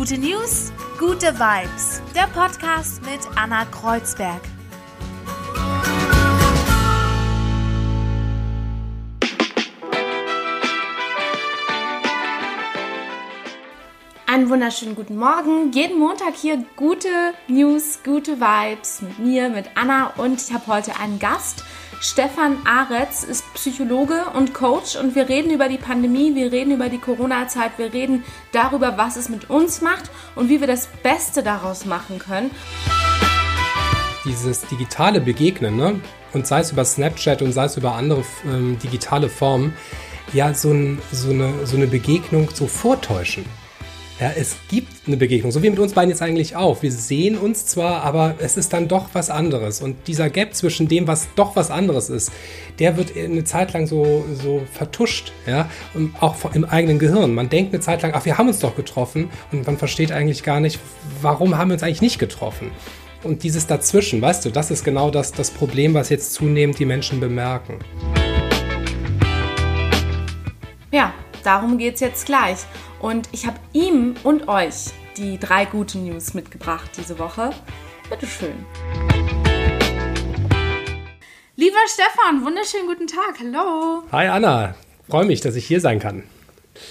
[0.00, 2.00] Gute News, gute Vibes.
[2.14, 4.40] Der Podcast mit Anna Kreuzberg.
[14.26, 15.70] Einen wunderschönen guten Morgen.
[15.72, 20.98] Jeden Montag hier gute News, gute Vibes mit mir, mit Anna und ich habe heute
[20.98, 21.62] einen Gast.
[22.02, 26.88] Stefan Aretz ist Psychologe und Coach und wir reden über die Pandemie, wir reden über
[26.88, 31.42] die Corona-Zeit, wir reden darüber, was es mit uns macht und wie wir das Beste
[31.42, 32.52] daraus machen können.
[34.24, 36.00] Dieses digitale Begegnen, ne?
[36.32, 39.74] und sei es über Snapchat und sei es über andere ähm, digitale Formen,
[40.32, 43.44] ja, so, ein, so, eine, so eine Begegnung so vortäuschen.
[44.20, 46.82] Ja, es gibt eine Begegnung, so wie mit uns beiden jetzt eigentlich auch.
[46.82, 49.80] Wir sehen uns zwar, aber es ist dann doch was anderes.
[49.80, 52.30] Und dieser Gap zwischen dem, was doch was anderes ist,
[52.78, 57.34] der wird eine Zeit lang so, so vertuscht, ja, und auch im eigenen Gehirn.
[57.34, 60.42] Man denkt eine Zeit lang, ach, wir haben uns doch getroffen und man versteht eigentlich
[60.42, 60.78] gar nicht,
[61.22, 62.72] warum haben wir uns eigentlich nicht getroffen.
[63.22, 66.84] Und dieses Dazwischen, weißt du, das ist genau das, das Problem, was jetzt zunehmend die
[66.84, 67.78] Menschen bemerken.
[70.92, 72.58] Ja, darum geht es jetzt gleich.
[73.00, 77.50] Und ich habe ihm und euch die drei guten News mitgebracht diese Woche.
[78.10, 78.66] Bitteschön.
[81.56, 83.38] Lieber Stefan, wunderschönen guten Tag.
[83.40, 84.02] Hallo.
[84.12, 84.74] Hi Anna,
[85.08, 86.24] freue mich, dass ich hier sein kann.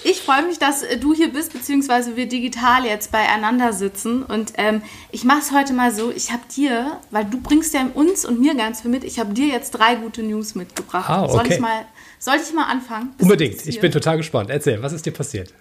[0.04, 4.22] Ich freue mich, dass du hier bist, beziehungsweise wir digital jetzt beieinander sitzen.
[4.22, 7.88] Und ähm, ich mache es heute mal so, ich habe dir, weil du bringst ja
[7.94, 11.08] uns und mir ganz viel mit, ich habe dir jetzt drei gute News mitgebracht.
[11.08, 11.32] Ah, okay.
[11.32, 11.84] Soll ich mal,
[12.18, 13.14] soll ich mal anfangen?
[13.20, 14.50] Unbedingt, ich bin total gespannt.
[14.50, 15.52] Erzähl, was ist dir passiert?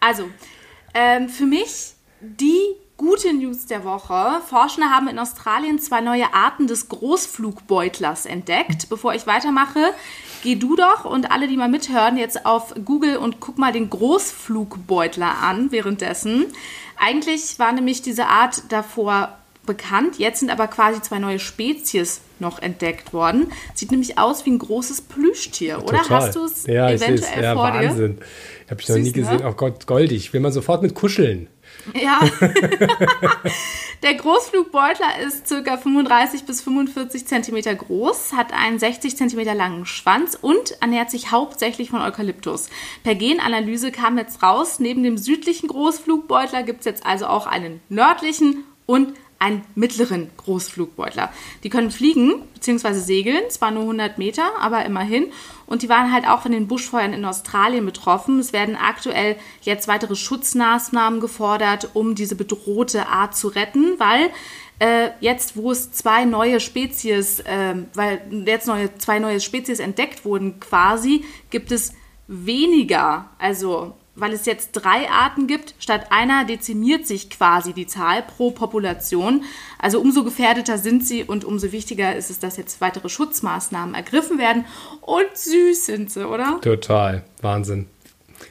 [0.00, 0.30] Also,
[0.94, 4.42] ähm, für mich die gute News der Woche.
[4.44, 8.88] Forschende haben in Australien zwei neue Arten des Großflugbeutlers entdeckt.
[8.88, 9.94] Bevor ich weitermache,
[10.42, 13.88] geh du doch und alle, die mal mithören, jetzt auf Google und guck mal den
[13.88, 16.46] Großflugbeutler an währenddessen.
[16.96, 20.18] Eigentlich war nämlich diese Art davor bekannt.
[20.18, 23.52] Jetzt sind aber quasi zwei neue Spezies noch entdeckt worden.
[23.74, 26.02] Sieht nämlich aus wie ein großes Plüschtier, oder?
[26.02, 26.20] Total.
[26.20, 28.16] Hast du es ja, eventuell ja, vor Wahnsinn.
[28.16, 28.70] dir?
[28.70, 29.38] Habe ich noch nie gesehen.
[29.38, 29.48] Ne?
[29.48, 30.32] Oh Gott, goldig.
[30.32, 31.48] Will man sofort mit kuscheln.
[31.94, 32.20] Ja.
[34.02, 35.76] der Großflugbeutler ist ca.
[35.76, 41.90] 35 bis 45 cm groß, hat einen 60 cm langen Schwanz und ernährt sich hauptsächlich
[41.90, 42.68] von Eukalyptus.
[43.04, 47.80] Per Genanalyse kam jetzt raus, neben dem südlichen Großflugbeutler gibt es jetzt also auch einen
[47.88, 51.32] nördlichen und einen mittleren Großflugbeutler.
[51.62, 52.94] Die können fliegen bzw.
[52.94, 55.26] segeln, zwar nur 100 Meter, aber immerhin.
[55.66, 58.40] Und die waren halt auch von den Buschfeuern in Australien betroffen.
[58.40, 64.30] Es werden aktuell jetzt weitere Schutzmaßnahmen gefordert, um diese bedrohte Art zu retten, weil
[64.80, 70.24] äh, jetzt, wo es zwei neue Spezies, äh, weil jetzt neue, zwei neue Spezies entdeckt
[70.24, 71.92] wurden, quasi, gibt es
[72.28, 78.22] weniger, also weil es jetzt drei Arten gibt, statt einer dezimiert sich quasi die Zahl
[78.22, 79.44] pro Population.
[79.78, 84.38] Also umso gefährdeter sind sie und umso wichtiger ist es, dass jetzt weitere Schutzmaßnahmen ergriffen
[84.38, 84.64] werden.
[85.00, 86.60] Und süß sind sie, oder?
[86.60, 87.24] Total.
[87.40, 87.86] Wahnsinn.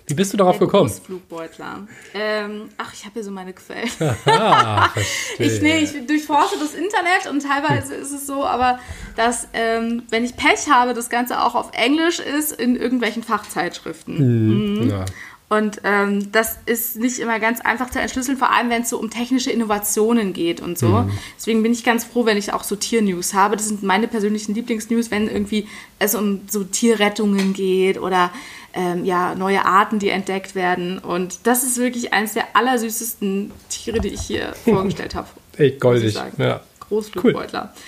[0.06, 0.90] Wie bist du darauf gekommen?
[0.90, 1.88] Flugbeutler.
[2.14, 3.90] Ähm, ach, ich habe hier so meine Quellen.
[4.26, 4.90] Aha,
[5.38, 8.80] ich, nee, ich durchforsche das Internet und teilweise ist es so, aber
[9.16, 14.18] dass, ähm, wenn ich Pech habe, das Ganze auch auf Englisch ist in irgendwelchen Fachzeitschriften.
[14.18, 14.84] Mhm.
[14.84, 14.90] Mhm.
[14.90, 15.06] Ja.
[15.50, 19.00] Und ähm, das ist nicht immer ganz einfach zu entschlüsseln, vor allem wenn es so
[19.00, 20.90] um technische Innovationen geht und so.
[20.90, 21.12] Mhm.
[21.38, 23.56] Deswegen bin ich ganz froh, wenn ich auch so Tiernews habe.
[23.56, 25.68] Das sind meine persönlichen Lieblingsnews, wenn irgendwie
[26.00, 28.30] es um so Tierrettungen geht oder
[28.74, 31.00] ähm, ja, neue Arten, die entdeckt werden.
[31.00, 35.30] Und das ist wirklich eines der allersüßesten Tiere, die ich hier vorgestellt habe.
[35.56, 36.18] Echt goldig.
[36.38, 36.60] Ja.
[36.82, 37.74] Großflugbeutler.
[37.74, 37.82] Cool.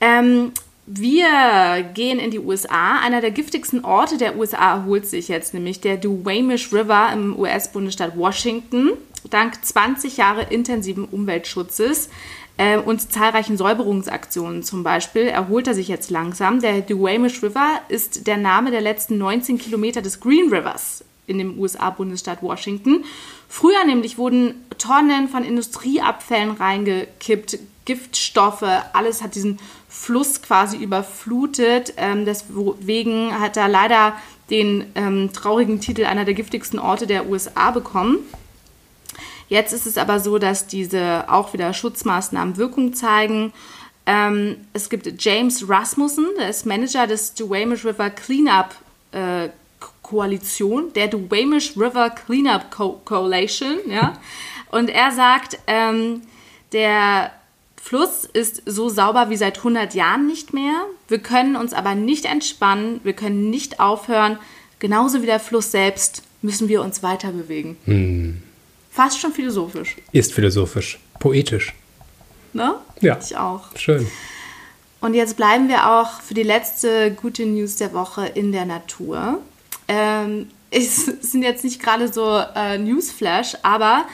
[0.00, 0.52] Ähm,
[0.90, 2.98] wir gehen in die USA.
[3.00, 8.16] Einer der giftigsten Orte der USA erholt sich jetzt, nämlich der Duwamish River im US-Bundesstaat
[8.16, 8.92] Washington.
[9.28, 12.08] Dank 20 Jahre intensiven Umweltschutzes
[12.56, 16.60] äh, und zahlreichen Säuberungsaktionen zum Beispiel erholt er sich jetzt langsam.
[16.60, 21.58] Der Duwamish River ist der Name der letzten 19 Kilometer des Green Rivers in dem
[21.58, 23.04] USA-Bundesstaat Washington.
[23.46, 29.58] Früher nämlich wurden Tonnen von Industrieabfällen reingekippt, Giftstoffe, alles hat diesen
[29.98, 31.94] Fluss quasi überflutet.
[31.96, 34.14] Ähm, deswegen hat er leider
[34.48, 38.18] den ähm, traurigen Titel einer der giftigsten Orte der USA bekommen.
[39.48, 43.52] Jetzt ist es aber so, dass diese auch wieder Schutzmaßnahmen Wirkung zeigen.
[44.06, 48.74] Ähm, es gibt James Rasmussen, der ist Manager des Duwamish River Cleanup
[49.12, 49.48] äh,
[50.02, 54.18] Koalition, der Duwamish River Cleanup Co Coalition, ja.
[54.70, 56.22] Und er sagt, ähm,
[56.72, 57.32] der
[57.88, 60.74] Fluss ist so sauber wie seit 100 Jahren nicht mehr.
[61.08, 64.38] Wir können uns aber nicht entspannen, wir können nicht aufhören.
[64.78, 67.78] Genauso wie der Fluss selbst müssen wir uns weiter bewegen.
[67.86, 68.42] Hm.
[68.90, 69.96] Fast schon philosophisch.
[70.12, 71.74] Ist philosophisch, poetisch.
[72.52, 72.74] Ne?
[73.00, 73.18] Ja.
[73.24, 73.74] Ich auch.
[73.74, 74.06] Schön.
[75.00, 79.38] Und jetzt bleiben wir auch für die letzte gute News der Woche in der Natur.
[79.88, 84.04] Ähm, es sind jetzt nicht gerade so äh, Newsflash, aber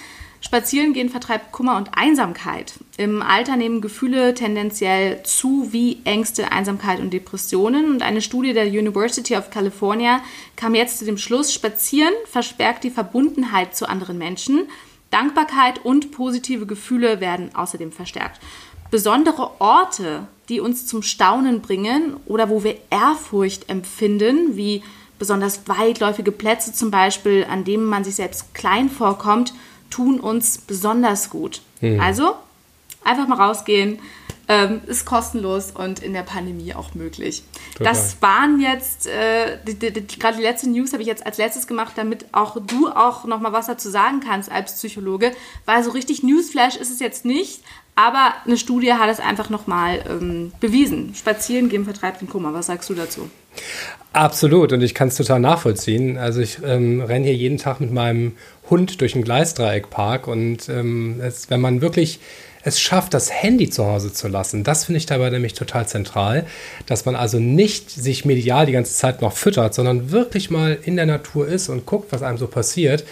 [0.45, 2.75] Spazieren gehen vertreibt Kummer und Einsamkeit.
[2.99, 7.87] Im Alter nehmen Gefühle tendenziell zu wie Ängste, Einsamkeit und Depressionen.
[7.87, 10.21] Und eine Studie der University of California
[10.55, 14.69] kam jetzt zu dem Schluss, Spazieren verstärkt die Verbundenheit zu anderen Menschen.
[15.09, 18.39] Dankbarkeit und positive Gefühle werden außerdem verstärkt.
[18.91, 24.83] Besondere Orte, die uns zum Staunen bringen oder wo wir Ehrfurcht empfinden, wie
[25.19, 29.55] besonders weitläufige Plätze zum Beispiel, an denen man sich selbst klein vorkommt,
[29.95, 31.63] tun uns besonders gut.
[31.81, 32.01] Mhm.
[32.01, 32.35] Also
[33.05, 34.01] einfach mal rausgehen,
[34.49, 37.45] ähm, ist kostenlos und in der Pandemie auch möglich.
[37.77, 37.93] Total.
[37.93, 41.39] Das waren jetzt, äh, die, die, die, gerade die letzte News habe ich jetzt als
[41.39, 45.33] letztes gemacht, damit auch du auch noch mal was dazu sagen kannst als Psychologe,
[45.65, 47.63] weil so richtig Newsflash ist es jetzt nicht,
[47.97, 51.15] aber eine Studie hat es einfach noch mal ähm, bewiesen.
[51.15, 52.53] Spazieren gehen vertreibt den Kummer.
[52.53, 53.31] Was sagst du dazu?
[54.13, 56.19] Absolut und ich kann es total nachvollziehen.
[56.19, 58.33] Also ich ähm, renne hier jeden Tag mit meinem
[58.71, 62.21] Hund durch den Gleisdreieckpark und ähm, es, wenn man wirklich
[62.67, 66.47] es schafft, das Handy zu Hause zu lassen, das finde ich dabei nämlich total zentral,
[66.87, 70.97] dass man also nicht sich medial die ganze Zeit noch füttert, sondern wirklich mal in
[70.97, 73.05] der Natur ist und guckt, was einem so passiert.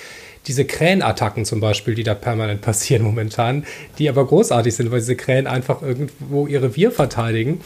[0.47, 3.65] Diese Krähenattacken zum Beispiel, die da permanent passieren momentan,
[3.99, 7.61] die aber großartig sind, weil diese Krähen einfach irgendwo ihre Wir verteidigen.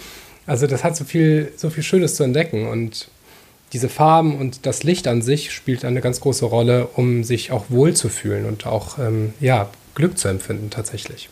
[0.46, 3.08] Also das hat so viel, so viel Schönes zu entdecken und
[3.73, 7.64] diese Farben und das Licht an sich spielt eine ganz große Rolle, um sich auch
[7.69, 11.28] wohlzufühlen und auch ähm, ja, Glück zu empfinden tatsächlich.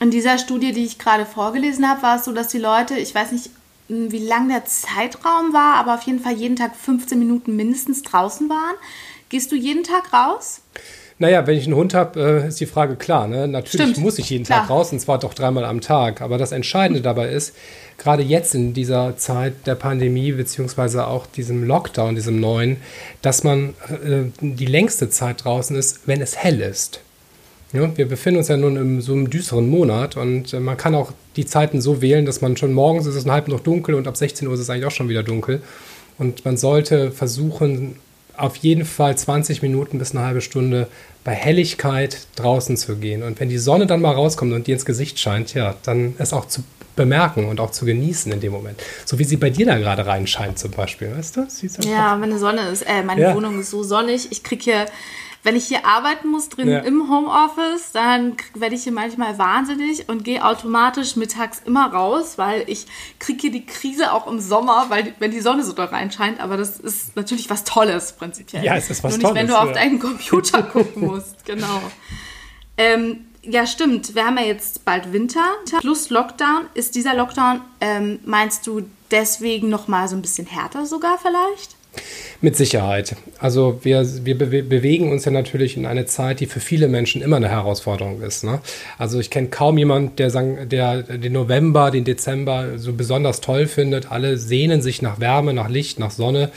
[0.00, 3.14] In dieser Studie, die ich gerade vorgelesen habe, war es so, dass die Leute, ich
[3.14, 3.50] weiß nicht,
[3.88, 8.48] wie lang der Zeitraum war, aber auf jeden Fall jeden Tag 15 Minuten mindestens draußen
[8.48, 8.76] waren.
[9.34, 10.60] Gehst du jeden Tag raus?
[11.18, 13.26] Naja, wenn ich einen Hund habe, äh, ist die Frage klar.
[13.26, 13.48] Ne?
[13.48, 13.98] Natürlich Stimmt.
[13.98, 14.60] muss ich jeden klar.
[14.60, 16.20] Tag raus, und zwar doch dreimal am Tag.
[16.20, 17.52] Aber das Entscheidende dabei ist,
[17.98, 22.76] gerade jetzt in dieser Zeit der Pandemie, beziehungsweise auch diesem Lockdown, diesem neuen,
[23.22, 23.70] dass man
[24.04, 27.00] äh, die längste Zeit draußen ist, wenn es hell ist.
[27.72, 30.94] Ja, wir befinden uns ja nun in so einem düsteren Monat und äh, man kann
[30.94, 34.06] auch die Zeiten so wählen, dass man schon morgens ist es halb noch dunkel und
[34.06, 35.60] ab 16 Uhr ist es eigentlich auch schon wieder dunkel.
[36.18, 37.96] Und man sollte versuchen,
[38.36, 40.88] auf jeden Fall 20 Minuten bis eine halbe Stunde
[41.22, 43.22] bei Helligkeit draußen zu gehen.
[43.22, 46.32] Und wenn die Sonne dann mal rauskommt und dir ins Gesicht scheint, ja, dann es
[46.32, 46.62] auch zu
[46.96, 48.80] bemerken und auch zu genießen in dem Moment.
[49.04, 51.46] So wie sie bei dir da gerade reinscheint zum Beispiel, weißt du?
[51.80, 53.34] Ja, meine Sonne ist, äh, meine ja.
[53.34, 54.30] Wohnung ist so sonnig.
[54.30, 54.86] Ich kriege hier
[55.44, 56.78] wenn ich hier arbeiten muss drin ja.
[56.80, 62.64] im Homeoffice, dann werde ich hier manchmal wahnsinnig und gehe automatisch mittags immer raus, weil
[62.66, 62.86] ich
[63.18, 66.40] kriege hier die Krise auch im Sommer, weil wenn die Sonne so da reinscheint.
[66.40, 68.64] Aber das ist natürlich was Tolles prinzipiell.
[68.64, 69.40] Ja, es ist was Nur nicht, Tolles.
[69.40, 71.44] wenn du auf deinen Computer gucken musst.
[71.44, 71.82] Genau.
[72.78, 74.14] Ähm, ja, stimmt.
[74.14, 75.44] Wir haben ja jetzt bald Winter
[75.80, 76.66] plus Lockdown.
[76.72, 81.76] Ist dieser Lockdown, ähm, meinst du, deswegen noch mal so ein bisschen härter sogar vielleicht?
[82.40, 83.16] Mit Sicherheit.
[83.38, 87.22] Also wir, wir be bewegen uns ja natürlich in eine Zeit, die für viele Menschen
[87.22, 88.44] immer eine Herausforderung ist.
[88.44, 88.60] Ne?
[88.98, 94.10] Also ich kenne kaum jemanden, der, der den November, den Dezember so besonders toll findet.
[94.12, 96.50] Alle sehnen sich nach Wärme, nach Licht, nach Sonne.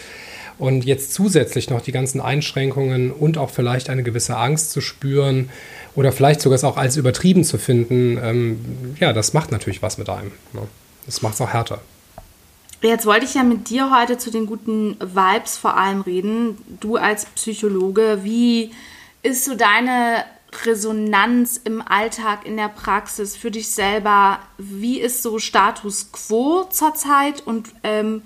[0.57, 5.49] Und jetzt zusätzlich noch die ganzen Einschränkungen und auch vielleicht eine gewisse Angst zu spüren
[5.95, 8.59] oder vielleicht sogar es auch als übertrieben zu finden, ähm,
[8.99, 10.31] ja, das macht natürlich was mit einem.
[10.53, 10.61] Ne?
[11.05, 11.79] Das macht es auch härter.
[12.81, 16.57] Jetzt wollte ich ja mit dir heute zu den guten Vibes vor allem reden.
[16.79, 18.71] Du als Psychologe, wie
[19.23, 20.23] ist so deine
[20.63, 24.39] Resonanz im Alltag, in der Praxis für dich selber?
[24.57, 28.21] Wie ist so Status quo zurzeit und ähm,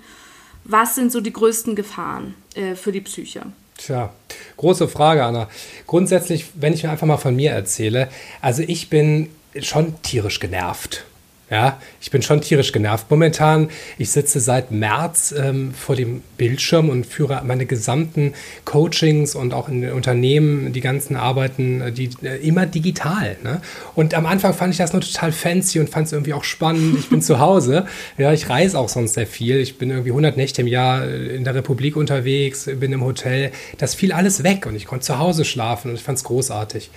[0.66, 3.44] was sind so die größten Gefahren äh, für die Psyche?
[3.78, 4.14] Tja,
[4.58, 5.50] große Frage, Anna.
[5.88, 8.10] Grundsätzlich, wenn ich mir einfach mal von mir erzähle,
[8.42, 9.30] also ich bin
[9.60, 11.06] schon tierisch genervt
[11.52, 13.12] ja, ich bin schon tierisch genervt.
[13.12, 19.54] Momentan, ich sitze seit März ähm, vor dem Bildschirm und führe meine gesamten Coachings und
[19.54, 23.36] auch in den Unternehmen die ganzen Arbeiten, äh, die äh, immer digital.
[23.44, 23.62] Ne?
[23.96, 26.98] Und am Anfang fand ich das nur total fancy und fand es irgendwie auch spannend.
[26.98, 27.86] Ich bin zu Hause.
[28.18, 29.58] Ja, ich reise auch sonst sehr viel.
[29.58, 33.52] Ich bin irgendwie 100 Nächte im Jahr äh, in der Republik unterwegs, bin im Hotel.
[33.78, 36.92] Das fiel alles weg und ich konnte zu Hause schlafen und ich fand es großartig.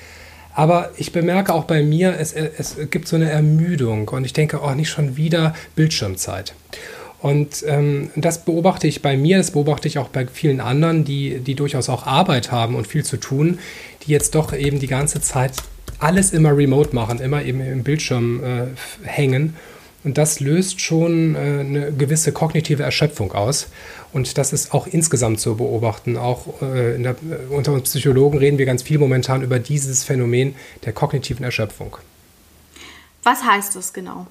[0.54, 4.60] Aber ich bemerke auch bei mir, es, es gibt so eine Ermüdung und ich denke,
[4.62, 6.54] oh, nicht schon wieder Bildschirmzeit.
[7.20, 11.40] Und ähm, das beobachte ich bei mir, das beobachte ich auch bei vielen anderen, die,
[11.40, 13.58] die durchaus auch Arbeit haben und viel zu tun,
[14.06, 15.52] die jetzt doch eben die ganze Zeit
[15.98, 19.56] alles immer remote machen, immer eben im Bildschirm äh, hängen
[20.04, 23.68] Und das löst schon äh, eine gewisse kognitive Erschöpfung aus.
[24.12, 26.16] Und das ist auch insgesamt zu beobachten.
[26.16, 27.16] Auch äh, der,
[27.50, 31.96] unter uns Psychologen reden wir ganz viel momentan über dieses Phänomen der kognitiven Erschöpfung.
[33.22, 34.26] Was heißt das genau?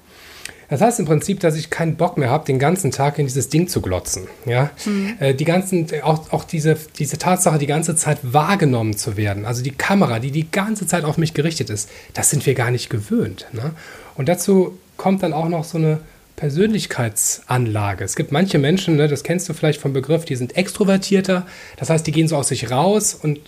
[0.68, 3.48] Das heißt im Prinzip, dass ich keinen Bock mehr habe, den ganzen Tag in dieses
[3.48, 4.28] Ding zu glotzen.
[4.46, 4.70] Ja?
[4.86, 5.14] Mhm.
[5.20, 9.62] Äh, die ganzen, auch, auch diese, diese Tatsache, die ganze Zeit wahrgenommen zu werden, also
[9.62, 12.90] die Kamera, die die ganze Zeit auf mich gerichtet ist, das sind wir gar nicht
[12.90, 13.46] gewöhnt.
[13.52, 13.72] Ne?
[14.14, 16.00] Und dazu kommt dann auch noch so eine
[16.36, 18.04] Persönlichkeitsanlage.
[18.04, 21.46] Es gibt manche Menschen, ne, das kennst du vielleicht vom Begriff, die sind extrovertierter,
[21.76, 23.40] das heißt, die gehen so aus sich raus und,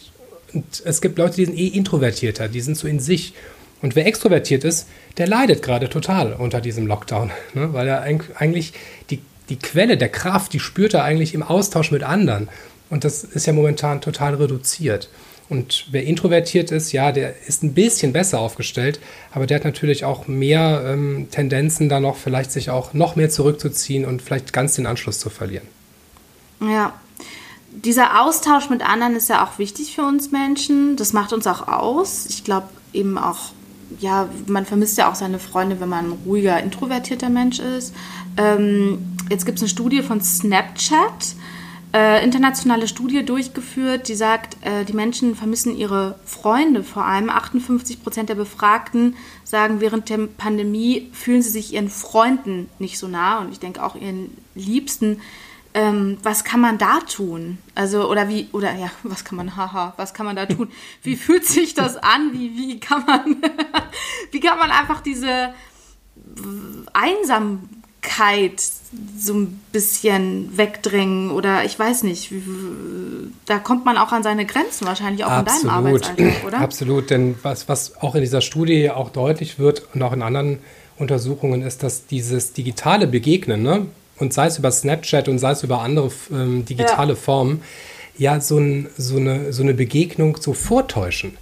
[0.53, 3.35] und es gibt Leute, die sind eh introvertierter, die sind so in sich.
[3.83, 4.89] Und wer extrovertiert ist,
[5.19, 7.73] der leidet gerade total unter diesem Lockdown, ne?
[7.73, 8.73] weil er eigentlich
[9.11, 12.49] die, die Quelle der Kraft, die spürt er eigentlich im Austausch mit anderen.
[12.89, 15.11] Und das ist ja momentan total reduziert.
[15.49, 18.99] Und wer introvertiert ist, ja, der ist ein bisschen besser aufgestellt,
[19.33, 23.31] aber der hat natürlich auch mehr ähm, Tendenzen, da noch vielleicht sich auch noch mehr
[23.31, 25.67] zurückzuziehen und vielleicht ganz den Anschluss zu verlieren.
[26.61, 26.95] Ja,
[27.71, 30.97] dieser Austausch mit anderen ist ja auch wichtig für uns Menschen.
[30.97, 32.27] Das macht uns auch aus.
[32.29, 33.53] Ich glaube eben auch
[34.01, 37.95] ja, man vermisst ja auch seine Freunde, wenn man ein ruhiger, introvertierter Mensch ist.
[38.37, 41.35] Ähm, jetzt gibt es eine Studie von Snapchat,
[41.95, 47.31] äh, internationale Studie durchgeführt, die sagt, äh, die Menschen vermissen ihre Freunde vor allem.
[47.31, 53.09] 58 Prozent der Befragten sagen, während der Pandemie fühlen sie sich ihren Freunden nicht so
[53.09, 55.21] nah und ich denke auch ihren Liebsten
[55.77, 57.59] ähm, was kann man da tun?
[57.75, 60.73] Also, oder wie, oder ja, was kann man, haha, was kann man da tun?
[61.03, 62.33] Wie fühlt sich das an?
[62.33, 63.37] Wie, wie kann man,
[64.33, 65.55] wie kann man einfach diese
[66.95, 67.86] Einsamkeit
[69.19, 72.33] so ein bisschen wegdrängen oder ich weiß nicht,
[73.47, 75.63] da kommt man auch an seine Grenzen wahrscheinlich auch Absolut.
[75.63, 76.61] in deinem Arbeitsalltag, oder?
[76.61, 80.59] Absolut, denn was, was auch in dieser Studie auch deutlich wird und auch in anderen
[80.97, 83.87] Untersuchungen ist, dass dieses digitale Begegnen, ne,
[84.19, 87.19] und sei es über Snapchat und sei es über andere ähm, digitale ja.
[87.19, 87.63] Formen,
[88.17, 91.37] ja, so, ein, so, eine, so eine Begegnung so vortäuschen.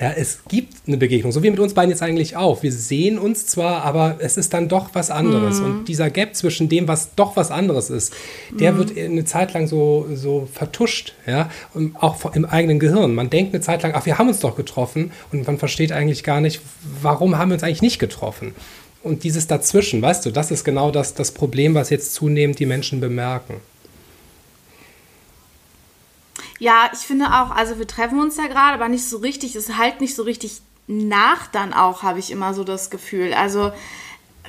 [0.00, 2.62] Ja, es gibt eine Begegnung, so wie mit uns beiden jetzt eigentlich auch.
[2.62, 5.60] Wir sehen uns zwar, aber es ist dann doch was anderes.
[5.60, 5.64] Mhm.
[5.66, 8.14] Und dieser Gap zwischen dem, was doch was anderes ist,
[8.58, 8.78] der mhm.
[8.78, 13.14] wird eine Zeit lang so, so vertuscht, ja, und auch im eigenen Gehirn.
[13.14, 16.24] Man denkt eine Zeit lang, ach, wir haben uns doch getroffen und man versteht eigentlich
[16.24, 16.62] gar nicht,
[17.02, 18.54] warum haben wir uns eigentlich nicht getroffen.
[19.02, 22.66] Und dieses Dazwischen, weißt du, das ist genau das, das Problem, was jetzt zunehmend die
[22.66, 23.56] Menschen bemerken.
[26.60, 29.76] Ja, ich finde auch, also wir treffen uns ja gerade, aber nicht so richtig, es
[29.76, 33.32] halt nicht so richtig nach dann auch, habe ich immer so das Gefühl.
[33.32, 33.72] Also,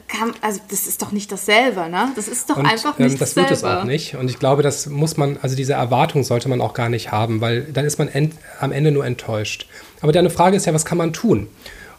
[0.07, 2.11] kann, also das ist doch nicht dasselbe, ne?
[2.15, 3.49] Das ist doch und, einfach nicht ähm, das dasselbe.
[3.49, 4.15] Das wird es auch nicht.
[4.15, 7.39] Und ich glaube, das muss man, also diese Erwartung sollte man auch gar nicht haben,
[7.39, 9.67] weil dann ist man end, am Ende nur enttäuscht.
[10.01, 11.47] Aber deine Frage ist ja, was kann man tun?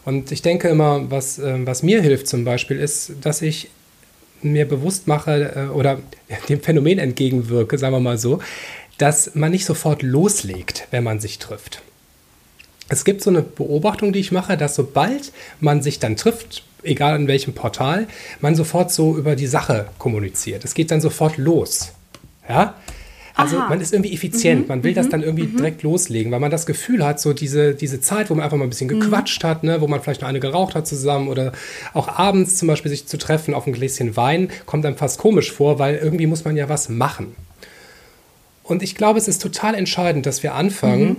[0.04, 3.70] Und ich denke immer, was, äh, was mir hilft zum Beispiel, ist, dass ich
[4.42, 6.00] mir bewusst mache äh, oder
[6.48, 8.40] dem Phänomen entgegenwirke, sagen wir mal so,
[8.98, 11.82] dass man nicht sofort loslegt, wenn man sich trifft.
[12.88, 17.16] Es gibt so eine Beobachtung, die ich mache, dass sobald man sich dann trifft, egal
[17.16, 18.06] in welchem Portal,
[18.40, 20.64] man sofort so über die Sache kommuniziert.
[20.64, 21.92] Es geht dann sofort los.
[22.48, 22.74] Ja?
[23.34, 23.68] Also Aha.
[23.70, 24.68] man ist irgendwie effizient, mhm.
[24.68, 24.96] man will mhm.
[24.96, 25.56] das dann irgendwie mhm.
[25.56, 28.64] direkt loslegen, weil man das Gefühl hat, so diese, diese Zeit, wo man einfach mal
[28.64, 29.00] ein bisschen mhm.
[29.00, 31.52] gequatscht hat, ne, wo man vielleicht noch eine geraucht hat zusammen oder
[31.94, 35.50] auch abends zum Beispiel sich zu treffen auf ein Gläschen Wein, kommt einem fast komisch
[35.50, 37.34] vor, weil irgendwie muss man ja was machen.
[38.64, 41.16] Und ich glaube, es ist total entscheidend, dass wir anfangen, mhm.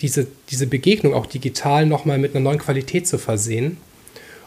[0.00, 3.76] diese, diese Begegnung auch digital nochmal mit einer neuen Qualität zu versehen.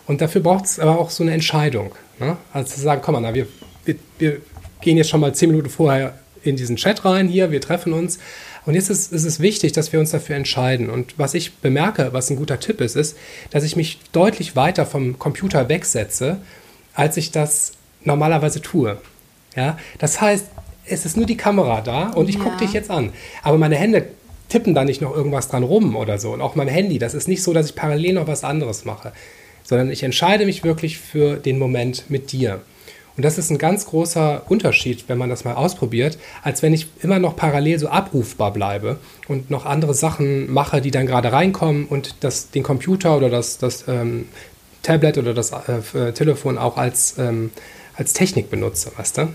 [0.05, 1.93] Und dafür braucht es aber auch so eine Entscheidung.
[2.19, 2.37] Ne?
[2.51, 3.47] Also zu sagen, komm mal, wir,
[3.85, 4.41] wir, wir
[4.81, 8.19] gehen jetzt schon mal zehn Minuten vorher in diesen Chat rein hier, wir treffen uns.
[8.65, 10.89] Und jetzt ist, ist, es wichtig, dass wir uns dafür entscheiden.
[10.89, 13.17] Und was ich bemerke, was ein guter Tipp ist, ist,
[13.49, 16.37] dass ich mich deutlich weiter vom Computer wegsetze,
[16.93, 17.73] als ich das
[18.03, 18.97] normalerweise tue.
[19.55, 19.77] Ja?
[19.99, 20.45] Das heißt,
[20.85, 22.43] es ist nur die Kamera da und ich ja.
[22.43, 23.11] gucke dich jetzt an.
[23.41, 24.07] Aber meine Hände
[24.49, 26.31] tippen da nicht noch irgendwas dran rum oder so.
[26.31, 29.11] Und auch mein Handy, das ist nicht so, dass ich parallel noch was anderes mache,
[29.63, 32.61] sondern ich entscheide mich wirklich für den Moment mit dir.
[33.15, 36.87] Und das ist ein ganz großer Unterschied, wenn man das mal ausprobiert, als wenn ich
[37.01, 38.97] immer noch parallel so abrufbar bleibe
[39.27, 43.59] und noch andere Sachen mache, die dann gerade reinkommen und das, den Computer oder das,
[43.59, 44.25] das ähm,
[44.81, 47.51] Tablet oder das äh, Telefon auch als, ähm,
[47.95, 49.27] als Technik benutze, weißt du?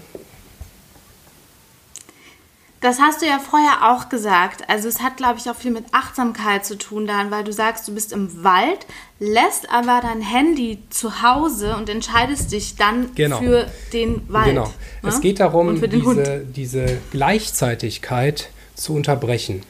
[2.80, 4.68] Das hast du ja vorher auch gesagt.
[4.68, 7.88] Also es hat, glaube ich, auch viel mit Achtsamkeit zu tun dann, weil du sagst,
[7.88, 8.86] du bist im Wald,
[9.18, 13.40] lässt aber dein Handy zu Hause und entscheidest dich dann genau.
[13.40, 14.46] für den Wald.
[14.46, 14.72] Genau.
[15.02, 15.08] Ne?
[15.08, 19.62] Es geht darum, diese, diese Gleichzeitigkeit zu unterbrechen.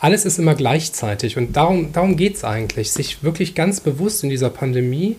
[0.00, 4.30] Alles ist immer gleichzeitig und darum, darum geht es eigentlich, sich wirklich ganz bewusst in
[4.30, 5.16] dieser Pandemie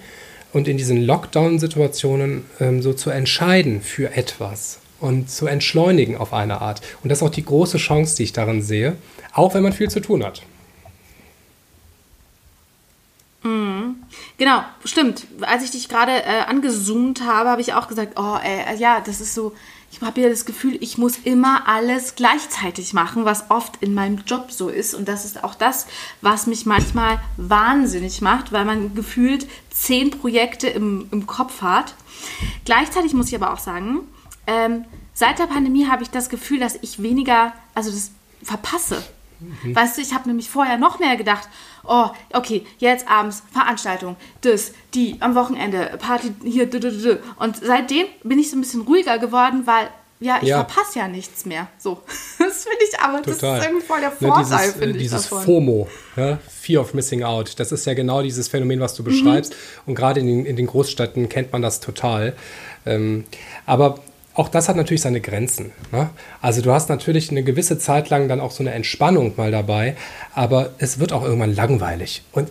[0.52, 6.62] und in diesen Lockdown-Situationen ähm, so zu entscheiden für etwas und zu entschleunigen auf eine
[6.62, 6.82] Art.
[7.04, 8.96] Und das ist auch die große Chance, die ich darin sehe,
[9.34, 10.42] auch wenn man viel zu tun hat.
[13.44, 13.98] Mhm.
[14.38, 15.28] Genau, stimmt.
[15.42, 19.22] Als ich dich gerade äh, angezoomt habe, habe ich auch gesagt, oh, ey, ja, das
[19.22, 19.54] ist so,
[19.92, 24.24] ich habe ja das Gefühl, ich muss immer alles gleichzeitig machen, was oft in meinem
[24.26, 24.94] Job so ist.
[24.94, 25.88] Und das ist auch das,
[26.22, 31.94] was mich manchmal wahnsinnig macht, weil man gefühlt zehn Projekte im, im Kopf hat.
[32.66, 34.02] Gleichzeitig muss ich aber auch sagen,
[34.48, 38.12] ähm, seit der Pandemie habe ich das Gefühl, dass ich weniger, also das
[38.44, 39.04] verpasse.
[39.40, 39.76] Mhm.
[39.76, 41.48] Weißt du, ich habe nämlich vorher noch mehr gedacht,
[41.84, 47.58] oh, okay, jetzt abends Veranstaltung, das, die, am Wochenende, Party hier, d -d -d und
[47.58, 49.90] seitdem bin ich so ein bisschen ruhiger geworden, weil
[50.22, 50.64] ja, ich ja.
[50.64, 51.68] verpasse ja nichts mehr.
[51.78, 52.02] So,
[52.40, 53.58] das finde ich aber, Total.
[53.58, 55.44] das ist irgendwie voll der ne, Vorteil, ja, finde ich Dieses davon.
[55.44, 59.08] FOMO, ja, Fear of Missing Out, das ist ja genau dieses Phänomen, was du mhm.
[59.08, 59.52] beschreibst.
[59.54, 59.82] Mhm.
[59.88, 62.36] Und gerade in den, in den Großstädten kennt man das total.
[62.86, 63.26] Ähm,
[63.66, 64.00] aber
[64.36, 65.72] auch das hat natürlich seine Grenzen.
[65.92, 66.10] Ne?
[66.42, 69.96] Also du hast natürlich eine gewisse Zeit lang dann auch so eine Entspannung mal dabei,
[70.34, 72.22] aber es wird auch irgendwann langweilig.
[72.34, 72.50] Und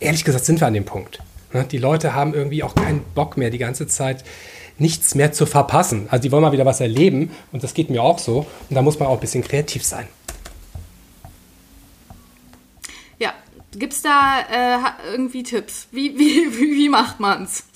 [0.00, 1.18] ehrlich gesagt sind wir an dem Punkt.
[1.52, 1.64] Ne?
[1.70, 4.24] Die Leute haben irgendwie auch keinen Bock mehr, die ganze Zeit
[4.78, 6.06] nichts mehr zu verpassen.
[6.08, 8.46] Also die wollen mal wieder was erleben und das geht mir auch so.
[8.70, 10.06] Und da muss man auch ein bisschen kreativ sein.
[13.78, 15.88] Gibt es da äh, irgendwie Tipps?
[15.90, 17.66] Wie, wie, wie, wie macht man's?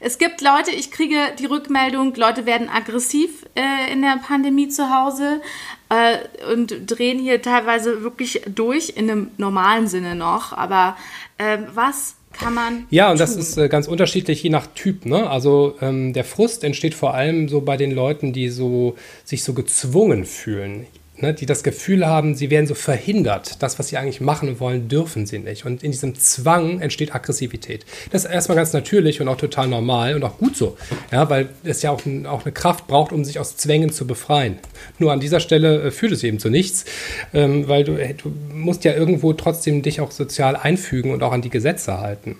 [0.00, 4.94] Es gibt Leute, ich kriege die Rückmeldung, Leute werden aggressiv äh, in der Pandemie zu
[4.94, 5.40] Hause
[5.88, 10.52] äh, und drehen hier teilweise wirklich durch, in einem normalen Sinne noch.
[10.52, 10.96] Aber
[11.38, 12.86] ähm, was kann man.
[12.90, 13.26] Ja, und tun?
[13.26, 15.04] das ist äh, ganz unterschiedlich je nach Typ.
[15.04, 15.28] Ne?
[15.28, 19.52] Also ähm, der Frust entsteht vor allem so bei den Leuten, die so sich so
[19.52, 20.86] gezwungen fühlen
[21.22, 23.62] ne, die das Gefühl haben, sie werden so verhindert.
[23.62, 25.66] Das, was sie eigentlich machen wollen, dürfen sie nicht.
[25.66, 27.84] Und in diesem Zwang entsteht Aggressivität.
[28.10, 30.76] Das ist erstmal ganz natürlich und auch total normal und auch gut so.
[31.12, 34.06] Ja, weil es ja auch, ein, auch eine Kraft braucht, um sich aus Zwängen zu
[34.06, 34.58] befreien.
[34.98, 36.84] Nur an dieser Stelle äh, führt es eben zu nichts,
[37.32, 41.42] ähm, weil du, du musst ja irgendwo trotzdem dich auch sozial einfügen und auch an
[41.42, 42.36] die Gesetze halten.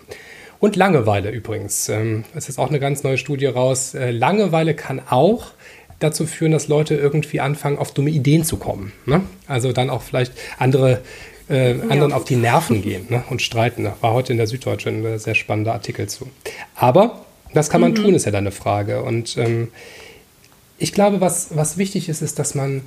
[0.60, 1.88] Und Langeweile übrigens.
[1.88, 3.94] Ähm, es ist auch eine ganz neue Studie raus.
[3.94, 5.52] Äh, Langeweile kann auch
[6.00, 8.92] dazu führen, dass Leute irgendwie anfangen, auf dumme Ideen zu kommen.
[9.06, 9.22] Ne?
[9.46, 11.02] Also dann auch vielleicht andere
[11.48, 12.16] äh, anderen ja.
[12.16, 13.24] auf die Nerven gehen ne?
[13.28, 13.84] und streiten.
[13.84, 16.28] Da war heute in der Süddeutschen ein sehr spannender Artikel zu.
[16.74, 17.96] Aber das kann man mhm.
[17.96, 19.02] tun, ist ja dann eine Frage.
[19.02, 19.68] Und ähm,
[20.78, 22.82] ich glaube, was, was wichtig ist, ist, dass man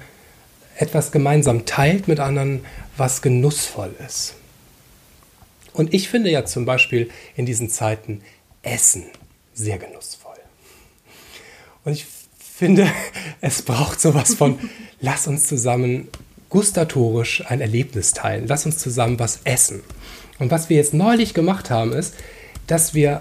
[0.78, 2.66] etwas gemeinsam teilt mit anderen,
[2.98, 4.36] was genussvoll ist.
[5.74, 8.22] Und ich finde ja zum Beispiel in diesen Zeiten
[8.62, 9.06] Essen
[9.54, 10.38] sehr genussvoll.
[11.84, 12.06] Und ich
[12.54, 12.88] finde,
[13.42, 14.60] es braucht sowas von,
[15.00, 16.08] lass uns zusammen
[16.50, 18.46] gustatorisch ein Erlebnis teilen.
[18.48, 19.82] Lass uns zusammen was essen.
[20.40, 22.14] Und was wir jetzt neulich gemacht haben, ist,
[22.68, 23.20] dass wir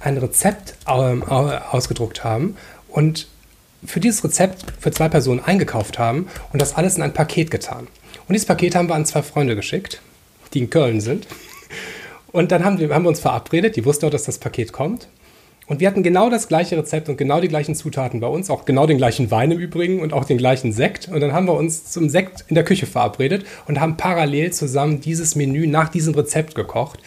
[0.00, 2.56] ein Rezept ähm, ausgedruckt haben
[2.88, 3.28] und
[3.84, 7.86] für dieses Rezept für zwei Personen eingekauft haben und das alles in ein Paket getan.
[8.26, 10.00] Und dieses Paket haben wir an zwei Freunde geschickt,
[10.54, 11.26] die in Köln sind.
[12.32, 15.08] Und dann haben wir, haben wir uns verabredet, die wussten auch, dass das Paket kommt.
[15.72, 18.66] Und wir hatten genau das gleiche Rezept und genau die gleichen Zutaten bei uns, auch
[18.66, 21.08] genau den gleichen Wein im Übrigen und auch den gleichen Sekt.
[21.08, 25.00] Und dann haben wir uns zum Sekt in der Küche verabredet und haben parallel zusammen
[25.00, 26.98] dieses Menü nach diesem Rezept gekocht.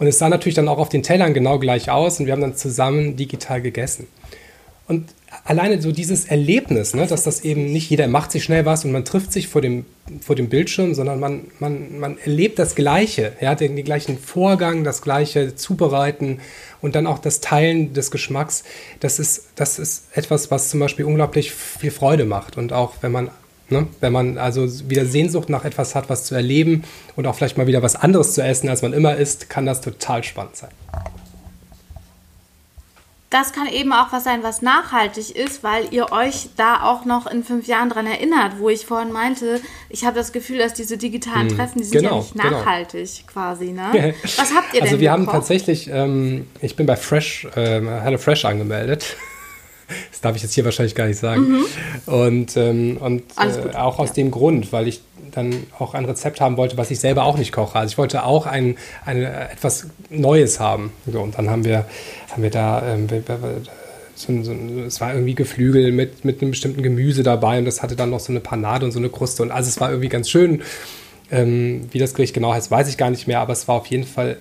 [0.00, 2.40] Und es sah natürlich dann auch auf den Tellern genau gleich aus und wir haben
[2.40, 4.08] dann zusammen digital gegessen.
[4.88, 8.86] Und alleine so dieses Erlebnis, ne, dass das eben nicht jeder macht sich schnell was
[8.86, 9.84] und man trifft sich vor dem,
[10.22, 14.84] vor dem Bildschirm, sondern man, man, man erlebt das Gleiche, ja, den, den gleichen Vorgang,
[14.84, 16.40] das gleiche Zubereiten
[16.80, 18.64] und dann auch das Teilen des Geschmacks.
[19.00, 23.12] Das ist, das ist etwas, was zum Beispiel unglaublich viel Freude macht und auch wenn
[23.12, 23.30] man
[23.70, 23.86] Ne?
[24.00, 26.84] Wenn man also wieder Sehnsucht nach etwas hat, was zu erleben
[27.16, 29.82] und auch vielleicht mal wieder was anderes zu essen, als man immer isst, kann das
[29.82, 30.70] total spannend sein
[33.30, 37.26] das kann eben auch was sein, was nachhaltig ist, weil ihr euch da auch noch
[37.26, 39.60] in fünf Jahren dran erinnert, wo ich vorhin meinte,
[39.90, 42.50] ich habe das Gefühl, dass diese digitalen hm, Treffen, die sind genau, ja nicht genau.
[42.50, 43.32] nachhaltig genau.
[43.32, 43.72] quasi.
[43.72, 44.14] Ne?
[44.22, 44.88] Was habt ihr denn?
[44.88, 49.16] Also wir haben tatsächlich, ähm, ich bin bei Fresh, äh, HelloFresh angemeldet.
[50.10, 51.48] Das darf ich jetzt hier wahrscheinlich gar nicht sagen.
[51.48, 51.64] Mhm.
[52.12, 54.14] Und, ähm, und äh, auch aus ja.
[54.16, 55.00] dem Grund, weil ich
[55.38, 57.78] dann auch ein Rezept haben wollte, was ich selber auch nicht koche.
[57.78, 60.92] Also ich wollte auch ein, eine, etwas Neues haben.
[61.10, 61.86] So, und dann haben wir,
[62.30, 63.08] haben wir da, ähm,
[64.14, 64.52] so, so,
[64.86, 68.20] es war irgendwie Geflügel mit, mit einem bestimmten Gemüse dabei und das hatte dann noch
[68.20, 69.42] so eine Panade und so eine Kruste.
[69.42, 70.62] Und also es war irgendwie ganz schön.
[71.30, 73.86] Ähm, wie das Gericht genau heißt, weiß ich gar nicht mehr, aber es war auf
[73.86, 74.38] jeden Fall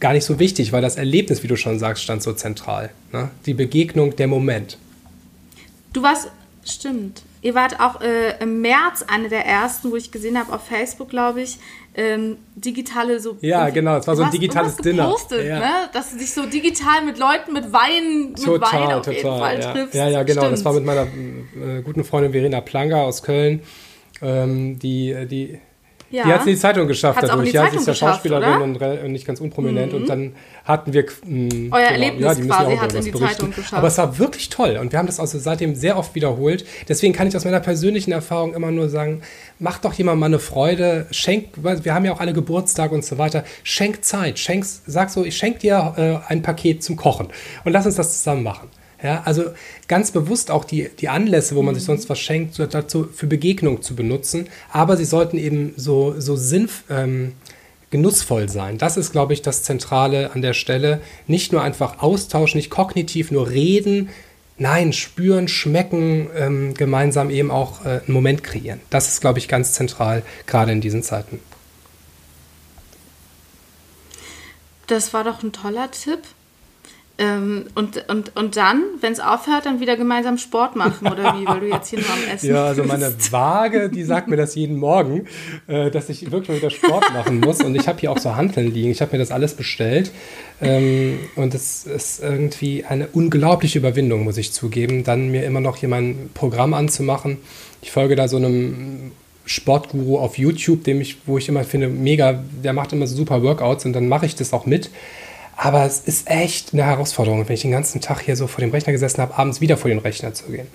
[0.00, 2.90] gar nicht so wichtig, weil das Erlebnis, wie du schon sagst, stand so zentral.
[3.12, 3.30] Ne?
[3.44, 4.78] Die Begegnung, der Moment.
[5.92, 6.30] Du warst,
[6.64, 7.22] stimmt.
[7.42, 11.08] Ihr wart auch äh, im März eine der ersten, wo ich gesehen habe auf Facebook,
[11.10, 11.58] glaube ich,
[11.94, 13.36] ähm, digitale so.
[13.40, 15.04] Ja, genau, es war so ein digitales Dinner.
[15.04, 15.58] Gepostet, ja.
[15.58, 15.70] ne?
[15.92, 19.38] Dass du dich so digital mit Leuten mit Wein, mit total, Wein auf total, jeden
[19.38, 19.72] Fall ja.
[19.72, 19.94] triffst.
[19.94, 20.42] Ja, ja, genau.
[20.42, 20.58] Stimmt.
[20.58, 23.62] Das war mit meiner äh, guten Freundin Verena Planger aus Köln.
[24.22, 25.58] Ähm, die, die,
[26.10, 26.24] ja.
[26.24, 27.50] die hat es in die Zeitung geschafft Hat's auch in dadurch.
[27.50, 29.04] die Ja, sie Zeitung ist ja Schauspielerin oder?
[29.04, 29.94] und, nicht ganz unprominent.
[29.94, 31.06] Und dann hatten wir.
[31.24, 33.34] Mh, Euer Erlebnis ja, die quasi auch über hat's in die berichten.
[33.36, 33.74] Zeitung geschafft.
[33.74, 34.78] Aber es war wirklich toll.
[34.80, 36.64] Und wir haben das also seitdem sehr oft wiederholt.
[36.88, 39.22] Deswegen kann ich aus meiner persönlichen Erfahrung immer nur sagen,
[39.58, 43.04] macht doch jemand mal eine Freude, schenkt, weil wir haben ja auch alle Geburtstag und
[43.04, 45.94] so weiter, schenk Zeit, schenk, sag so, ich schenke dir
[46.26, 47.28] äh, ein Paket zum Kochen
[47.64, 48.68] und lass uns das zusammen machen.
[49.02, 49.44] Ja, also
[49.88, 53.80] ganz bewusst auch die, die Anlässe, wo man sich sonst was schenkt, dazu für Begegnung
[53.80, 57.32] zu benutzen, aber sie sollten eben so, so sinn, ähm,
[57.90, 58.78] genussvoll sein.
[58.78, 61.00] Das ist, glaube ich, das Zentrale an der Stelle.
[61.26, 64.10] Nicht nur einfach austauschen, nicht kognitiv nur reden,
[64.58, 68.80] nein, spüren, schmecken, ähm, gemeinsam eben auch äh, einen Moment kreieren.
[68.90, 71.40] Das ist, glaube ich, ganz zentral, gerade in diesen Zeiten.
[74.86, 76.20] Das war doch ein toller Tipp.
[77.20, 81.46] Ähm, und, und, und dann, wenn es aufhört, dann wieder gemeinsam Sport machen oder wie,
[81.46, 84.54] weil du jetzt hier nur am Essen Ja, also meine Waage, die sagt mir das
[84.54, 85.26] jeden Morgen,
[85.66, 87.62] äh, dass ich wirklich mal wieder Sport machen muss.
[87.62, 88.90] Und ich habe hier auch so Hanteln liegen.
[88.90, 90.12] Ich habe mir das alles bestellt.
[90.62, 95.76] Ähm, und es ist irgendwie eine unglaubliche Überwindung, muss ich zugeben, dann mir immer noch
[95.76, 97.36] hier mein Programm anzumachen.
[97.82, 99.12] Ich folge da so einem
[99.44, 103.42] Sportguru auf YouTube, dem ich, wo ich immer finde, mega, der macht immer so super
[103.42, 104.88] Workouts und dann mache ich das auch mit.
[105.62, 108.70] Aber es ist echt eine Herausforderung, wenn ich den ganzen Tag hier so vor dem
[108.70, 110.66] Rechner gesessen habe, abends wieder vor den Rechner zu gehen.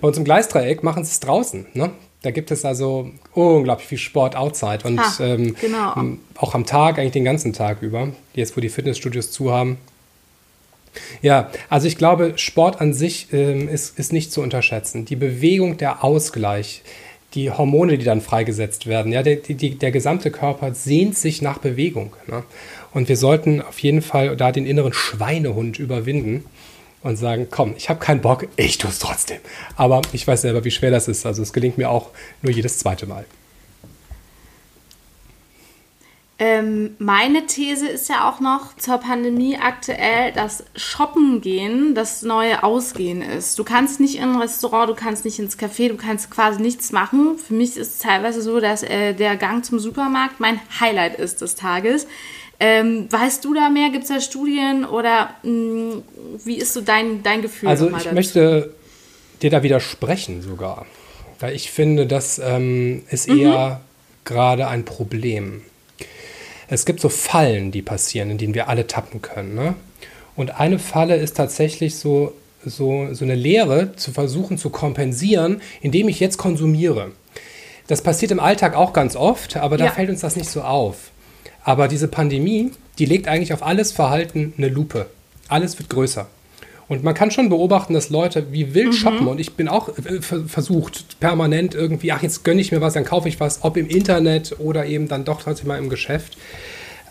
[0.00, 1.66] Bei uns im Gleisdreieck machen sie es draußen.
[1.72, 1.92] Ne?
[2.22, 6.16] Da gibt es also unglaublich viel Sport outside und Ha, ähm, genau.
[6.34, 8.08] auch am Tag, eigentlich den ganzen Tag über.
[8.34, 9.78] Jetzt, wo die Fitnessstudios zu haben.
[11.22, 15.04] Ja, also ich glaube, Sport an sich ähm, ist, ist nicht zu unterschätzen.
[15.04, 16.82] Die Bewegung, der Ausgleich,
[17.34, 21.58] die Hormone, die dann freigesetzt werden, ja, der, die, der gesamte Körper sehnt sich nach
[21.58, 22.14] Bewegung.
[22.26, 22.42] Ne?
[22.92, 26.44] Und wir sollten auf jeden Fall da den inneren Schweinehund überwinden
[27.02, 29.38] und sagen, komm, ich habe keinen Bock, ich tue es trotzdem.
[29.76, 31.26] Aber ich weiß selber, wie schwer das ist.
[31.26, 32.10] Also es gelingt mir auch
[32.42, 33.26] nur jedes zweite Mal.
[36.36, 42.64] Ähm, meine These ist ja auch noch zur Pandemie aktuell, dass Shoppen gehen das neue
[42.64, 43.56] Ausgehen ist.
[43.56, 46.90] Du kannst nicht in ein Restaurant, du kannst nicht ins Café, du kannst quasi nichts
[46.90, 47.38] machen.
[47.38, 51.40] Für mich ist es teilweise so, dass äh, der Gang zum Supermarkt mein Highlight ist
[51.40, 52.08] des Tages.
[52.58, 53.90] Ähm, weißt du da mehr?
[53.90, 56.02] Gibt es da Studien oder mh,
[56.44, 57.68] wie ist so dein, dein Gefühl?
[57.68, 58.14] Also ich dazu?
[58.14, 58.74] möchte
[59.40, 60.86] dir da widersprechen sogar.
[61.38, 63.80] Weil ich finde, das ähm, ist eher
[64.24, 65.62] gerade ein Problem.
[66.68, 69.54] Es gibt so Fallen, die passieren, in denen wir alle tappen können.
[69.54, 69.74] Ne?
[70.36, 72.32] Und eine Falle ist tatsächlich so,
[72.64, 77.12] so, so eine Lehre zu versuchen zu kompensieren, indem ich jetzt konsumiere.
[77.86, 79.90] Das passiert im Alltag auch ganz oft, aber da Ja.
[79.92, 81.10] fällt uns das nicht so auf.
[81.62, 85.06] Aber diese Pandemie, die legt eigentlich auf alles Verhalten eine Lupe.
[85.48, 86.26] Alles wird größer.
[86.86, 90.20] Und man kann schon beobachten, dass Leute wie wild shoppen und ich bin auch äh,
[90.20, 93.76] ver- versucht, permanent irgendwie, ach, jetzt gönne ich mir was, dann kaufe ich was, ob
[93.76, 96.36] im Internet oder eben dann doch trotzdem mal im Geschäft.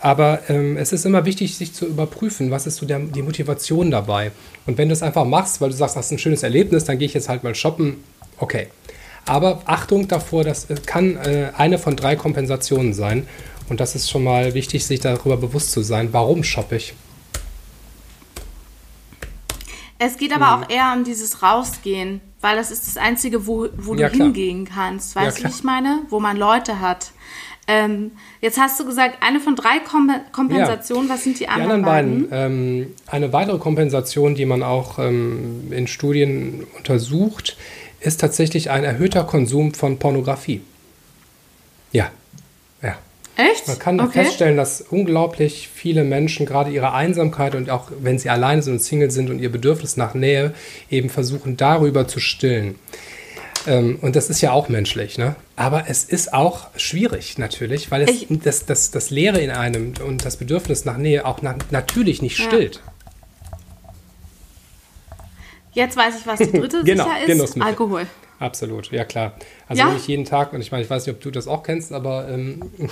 [0.00, 3.90] Aber ähm, es ist immer wichtig, sich zu überprüfen, was ist so der, die Motivation
[3.90, 4.32] dabei.
[4.66, 6.98] Und wenn du es einfach machst, weil du sagst, das ist ein schönes Erlebnis, dann
[6.98, 7.96] gehe ich jetzt halt mal shoppen,
[8.38, 8.66] okay.
[9.26, 13.26] Aber Achtung davor, das äh, kann äh, eine von drei Kompensationen sein.
[13.70, 16.92] Und das ist schon mal wichtig, sich darüber bewusst zu sein, warum shoppe ich.
[19.98, 23.94] Es geht aber auch eher um dieses Rausgehen, weil das ist das Einzige, wo, wo
[23.94, 24.26] du Ja, klar.
[24.26, 25.14] hingehen kannst.
[25.14, 25.52] Weißt du, klar.
[25.52, 26.00] wie ich meine?
[26.10, 27.12] Wo man Leute hat.
[27.66, 31.08] Ähm, jetzt hast du gesagt, eine von drei Kom Kompensationen.
[31.08, 35.72] Was sind die Die anderen, anderen beiden, ähm, eine weitere Kompensation, die man auch ähm,
[35.72, 37.56] in Studien untersucht,
[38.00, 40.60] ist tatsächlich ein erhöhter Konsum von Pornografie.
[41.92, 42.10] Ja, ja.
[43.36, 43.66] Echt?
[43.66, 44.22] Man kann okay.
[44.24, 48.78] feststellen, dass unglaublich viele Menschen gerade ihre Einsamkeit und auch wenn sie alleine sind und
[48.80, 50.54] Single sind und ihr Bedürfnis nach Nähe
[50.90, 52.76] eben versuchen, darüber zu stillen.
[53.66, 55.34] Ähm, und das ist ja auch menschlich, ne?
[55.56, 59.94] Aber es ist auch schwierig natürlich, weil es Ich- das, das, das Leere in einem
[60.06, 62.44] und das Bedürfnis nach Nähe auch na, natürlich nicht Ja.
[62.44, 62.82] stillt.
[65.72, 67.60] Jetzt weiß ich, was die dritte Genau, sicher ist.
[67.60, 68.06] Alkohol.
[68.40, 69.34] Absolut, ja klar.
[69.68, 69.92] Also Ja?
[69.92, 72.28] nicht jeden Tag, und ich meine, ich weiß nicht, ob du das auch kennst, aber
[72.28, 72.60] ähm,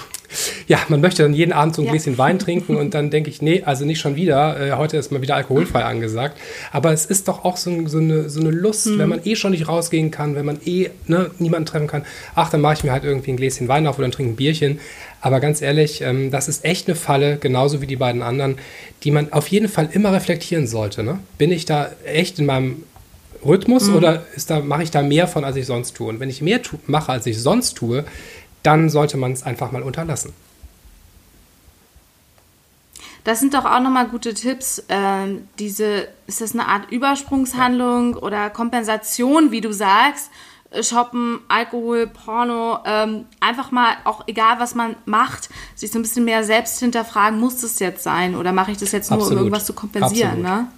[0.68, 1.90] ja, man möchte dann jeden Abend so ein Ja.
[1.92, 5.10] Gläschen Wein trinken und dann denke ich, nee, also nicht schon wieder, äh, heute ist
[5.12, 6.38] mal wieder alkoholfrei angesagt.
[6.70, 8.98] Aber es ist doch auch so, so, eine, so eine Lust, Mhm.
[8.98, 12.50] wenn man eh schon nicht rausgehen kann, wenn man eh ne, niemanden treffen kann, ach,
[12.50, 14.78] dann mache ich mir halt irgendwie ein Gläschen Wein auf oder dann trinke ein Bierchen.
[15.20, 18.56] Aber ganz ehrlich, ähm, das ist echt eine Falle, genauso wie die beiden anderen,
[19.04, 21.02] die man auf jeden Fall immer reflektieren sollte.
[21.02, 21.18] Ne?
[21.38, 22.84] Bin ich da echt in meinem
[23.44, 23.96] Rhythmus mhm.
[23.96, 26.08] oder da, mache ich da mehr von, als ich sonst tue?
[26.08, 28.04] Und wenn ich mehr mache, als ich sonst tue,
[28.62, 30.32] dann sollte man es einfach mal unterlassen.
[33.24, 34.82] Das sind doch auch nochmal gute Tipps.
[34.88, 40.30] Ähm, diese, ist das eine Art Übersprungshandlung oder Kompensation, wie du sagst?
[40.80, 46.24] Shoppen, Alkohol, Porno, ähm, einfach mal, auch egal was man macht, sich so ein bisschen
[46.24, 49.38] mehr selbst hinterfragen, muss das jetzt sein oder mache ich das jetzt nur, Absolut.
[49.38, 50.68] um irgendwas zu kompensieren, ne?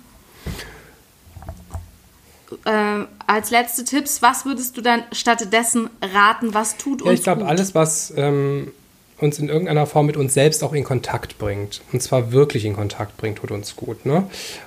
[2.64, 7.22] Äh, als letzte Tipps, was würdest du dann stattdessen raten, was tut uns ja, ich
[7.22, 8.72] glaube, alles, was ähm,
[9.18, 11.82] uns in irgendeiner Form mit uns selbst auch in Kontakt bringt.
[11.92, 14.06] Und zwar wirklich in Kontakt bringt, tut uns gut.
[14.06, 14.24] Ne?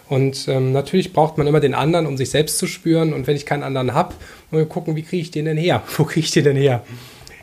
[0.08, 3.14] Und ähm, natürlich braucht man immer den anderen, um sich selbst zu spüren.
[3.14, 4.16] Und wenn ich keinen anderen habe,
[4.52, 5.84] muss ich gucken, wie kriege ich den denn her?
[5.98, 6.84] Wo kriege ich den denn her?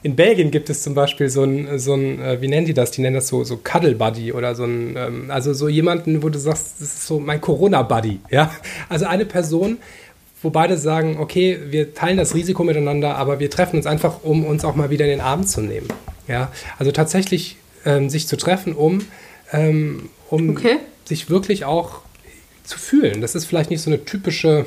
[0.02, 2.90] In Belgien gibt es zum Beispiel so ein, so ein äh, wie nennen die das?
[2.90, 6.28] Die nennen das so, so Cuddle Buddy oder so ein, ähm, also so jemanden, wo
[6.28, 8.50] du sagst, das ist so mein Corona Buddy, ja?
[8.90, 9.78] Also eine Person,
[10.44, 14.44] wo beide sagen, okay, wir teilen das Risiko miteinander, aber wir treffen uns einfach, um
[14.44, 15.88] uns auch mal wieder in den Arm zu nehmen.
[16.28, 19.04] Ja, also tatsächlich ähm, sich zu treffen, um,
[19.52, 20.76] ähm, um okay.
[21.04, 22.00] sich wirklich auch
[22.62, 23.20] zu fühlen.
[23.20, 24.66] Das ist vielleicht nicht so eine typische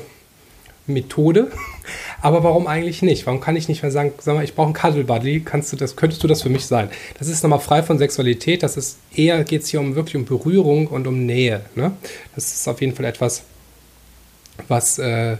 [0.86, 1.50] Methode,
[2.22, 3.26] aber warum eigentlich nicht?
[3.26, 5.76] Warum kann ich nicht mehr sagen, sag mal, ich brauche einen Cuddle Buddy, kannst du
[5.76, 6.90] das, könntest du das für mich sein?
[7.18, 10.24] Das ist nochmal frei von Sexualität, das ist eher, geht es hier um wirklich um
[10.24, 11.62] Berührung und um Nähe.
[11.76, 11.92] Ne?
[12.34, 13.42] Das ist auf jeden Fall etwas,
[14.66, 15.36] was äh,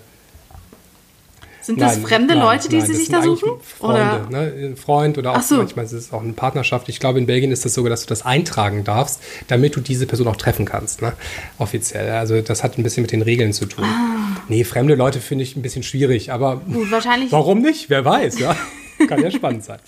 [1.68, 3.60] sind das nein, fremde nein, Leute, die nein, sie sich da suchen?
[3.62, 4.30] Freunde, oder?
[4.30, 4.68] Ne?
[4.70, 5.56] Ein Freund oder auch so.
[5.58, 6.88] manchmal ist es auch eine Partnerschaft.
[6.88, 10.06] Ich glaube, in Belgien ist das sogar, dass du das eintragen darfst, damit du diese
[10.06, 11.12] Person auch treffen kannst, ne?
[11.58, 12.10] offiziell.
[12.12, 13.84] Also das hat ein bisschen mit den Regeln zu tun.
[13.84, 14.40] Ah.
[14.48, 17.30] Nee, fremde Leute finde ich ein bisschen schwierig, aber Gut, wahrscheinlich.
[17.32, 17.90] warum nicht?
[17.90, 18.56] Wer weiß, ja.
[19.06, 19.78] Kann ja spannend sein.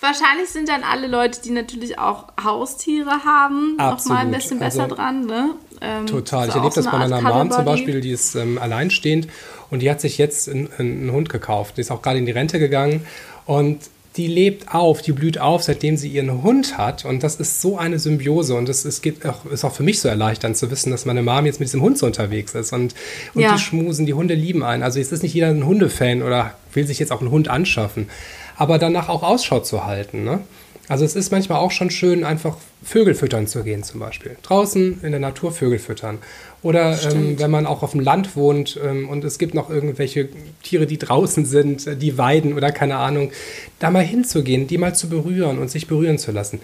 [0.00, 3.98] Wahrscheinlich sind dann alle Leute, die natürlich auch Haustiere haben, Absolut.
[3.98, 5.26] noch mal ein bisschen besser also, dran.
[5.26, 5.54] Ne?
[5.80, 6.48] Ähm, Total.
[6.48, 9.28] Ich erlebe das bei meiner Mom zum Beispiel, die ist ähm, alleinstehend
[9.70, 11.76] und die hat sich jetzt einen, einen Hund gekauft.
[11.76, 13.06] Die ist auch gerade in die Rente gegangen
[13.44, 13.80] und
[14.16, 17.04] die lebt auf, die blüht auf, seitdem sie ihren Hund hat.
[17.04, 18.54] Und das ist so eine Symbiose.
[18.54, 21.44] Und das ist, auch, ist auch für mich so erleichternd zu wissen, dass meine Mom
[21.44, 22.72] jetzt mit diesem Hund so unterwegs ist.
[22.72, 22.94] Und,
[23.34, 23.52] und ja.
[23.52, 24.82] die schmusen, die Hunde lieben einen.
[24.82, 28.08] Also es ist nicht jeder ein Hundefan oder will sich jetzt auch einen Hund anschaffen.
[28.56, 30.24] Aber danach auch Ausschau zu halten.
[30.24, 30.40] Ne?
[30.88, 34.36] Also es ist manchmal auch schon schön, einfach Vögel füttern zu gehen zum Beispiel.
[34.42, 36.18] Draußen in der Natur Vögel füttern.
[36.62, 40.28] Oder ähm, wenn man auch auf dem Land wohnt ähm, und es gibt noch irgendwelche
[40.62, 43.32] Tiere, die draußen sind, äh, die weiden oder keine Ahnung,
[43.78, 46.60] da mal hinzugehen, die mal zu berühren und sich berühren zu lassen.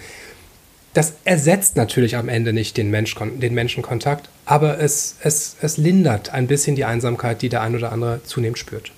[0.95, 6.35] Das ersetzt natürlich am Ende nicht den, Mensch, den Menschenkontakt, aber es, es, es lindert
[6.35, 8.93] ein bisschen die Einsamkeit, die der ein oder andere zunehmend spürt.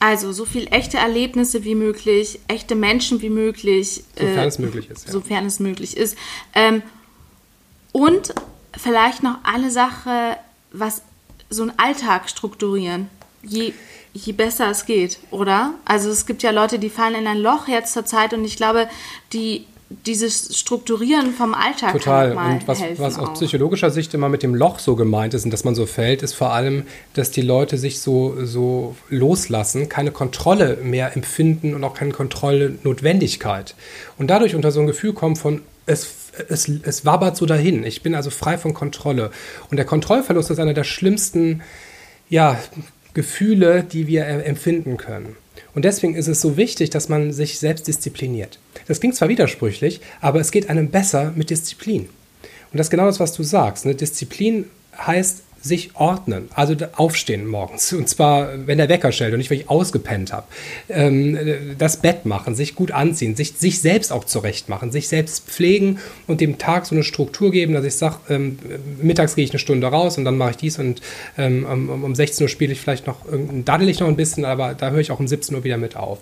[0.00, 4.04] Also so viel echte Erlebnisse wie möglich, echte Menschen wie möglich.
[4.16, 5.06] Sofern äh, es möglich ist.
[5.06, 5.12] Ja.
[5.12, 6.16] Sofern es möglich ist.
[6.54, 6.82] Ähm,
[7.92, 8.32] und
[8.76, 10.36] vielleicht noch eine Sache,
[10.70, 11.02] was
[11.50, 13.08] so einen Alltag strukturieren.
[13.42, 13.72] Je,
[14.12, 15.74] je besser es geht, oder?
[15.84, 18.56] Also es gibt ja Leute, die fallen in ein Loch jetzt zur Zeit und ich
[18.56, 18.88] glaube,
[19.32, 22.32] die dieses Strukturieren vom Alltag Total.
[22.36, 25.64] und was, was aus psychologischer Sicht immer mit dem Loch so gemeint ist und dass
[25.64, 30.78] man so fällt, ist vor allem, dass die Leute sich so, so loslassen, keine Kontrolle
[30.82, 33.74] mehr empfinden und auch keine Kontrollnotwendigkeit.
[34.18, 36.06] Und dadurch unter so ein Gefühl kommen von, es,
[36.48, 37.82] es, es wabert so dahin.
[37.84, 39.30] Ich bin also frei von Kontrolle.
[39.70, 41.62] Und der Kontrollverlust ist einer der schlimmsten
[42.30, 42.58] ja,
[43.18, 45.34] Gefühle, die wir empfinden können.
[45.74, 48.60] Und deswegen ist es so wichtig, dass man sich selbst diszipliniert.
[48.86, 52.02] Das klingt zwar widersprüchlich, aber es geht einem besser mit Disziplin.
[52.70, 53.86] Und das ist genau das, was du sagst.
[53.86, 53.96] Ne?
[53.96, 57.92] Disziplin heißt sich ordnen, also aufstehen morgens.
[57.92, 60.46] Und zwar, wenn der Wecker stellt und nicht, weil ich ausgepennt habe.
[60.88, 61.38] Ähm,
[61.78, 65.98] das Bett machen, sich gut anziehen, sich, sich selbst auch zurecht machen, sich selbst pflegen
[66.26, 68.58] und dem Tag so eine Struktur geben, dass ich sage, ähm,
[69.02, 71.00] mittags gehe ich eine Stunde raus und dann mache ich dies und
[71.36, 73.24] ähm, um, um 16 Uhr spiele ich vielleicht noch,
[73.64, 75.96] daddel ich noch ein bisschen, aber da höre ich auch um 17 Uhr wieder mit
[75.96, 76.18] auf.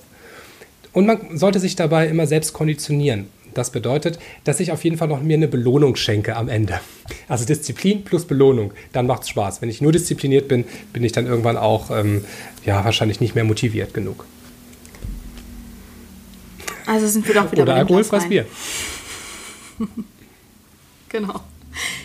[0.92, 3.28] Und man sollte sich dabei immer selbst konditionieren.
[3.56, 6.78] Das bedeutet, dass ich auf jeden Fall noch mir eine Belohnung schenke am Ende.
[7.26, 9.62] Also Disziplin plus Belohnung, dann macht es Spaß.
[9.62, 12.22] Wenn ich nur diszipliniert bin, bin ich dann irgendwann auch ähm,
[12.66, 14.26] ja, wahrscheinlich nicht mehr motiviert genug.
[16.84, 18.44] Also sind wir doch wieder Oder alkoholfreies Bier.
[21.08, 21.40] genau.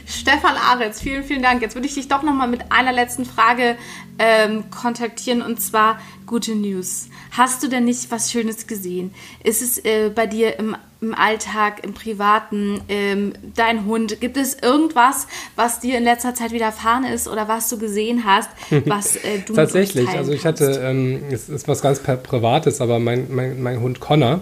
[0.05, 1.61] Stefan Aretz, vielen, vielen Dank.
[1.61, 3.75] Jetzt würde ich dich doch noch mal mit einer letzten Frage
[4.21, 7.07] ähm, kontaktieren und zwar gute News.
[7.31, 9.11] Hast du denn nicht was Schönes gesehen?
[9.43, 14.21] Ist es äh, bei dir im, im, Alltag, im Privaten, ähm, dein Hund?
[14.21, 18.49] Gibt es irgendwas, was dir in letzter Zeit widerfahren ist oder was du gesehen hast,
[18.85, 23.25] was äh, du Tatsächlich, also ich hatte, ähm, es ist was ganz Privates, aber mein,
[23.33, 24.41] mein, mein Hund Connor,